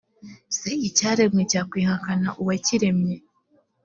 [0.57, 3.15] se icyaremwe cyakwihakana uwakiremye